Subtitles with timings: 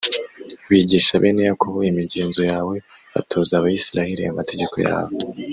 [0.69, 2.75] bigisha bene yakobo imigenzo yawe,
[3.13, 5.13] batoza abayisraheli amategeko yawe,